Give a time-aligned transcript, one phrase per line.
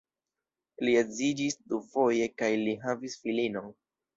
[0.87, 3.73] Li edziĝis dufoje kaj li havis filinon.